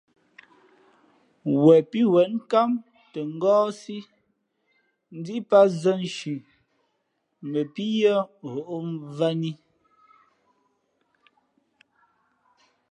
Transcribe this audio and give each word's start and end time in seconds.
Wen 1.63 1.81
pí 1.91 1.99
wen 2.13 2.29
nkám 2.39 2.71
tα 3.11 3.21
ngάάsí, 3.37 3.97
ndíʼ 5.17 5.43
pat 5.49 5.67
zα 5.81 5.93
nshi 6.03 6.33
mα 7.51 7.61
pǐ 7.73 7.85
yʉ̄ᾱ 7.99 8.17
ghoʼ 8.67 8.71
mvanī. 8.91 9.51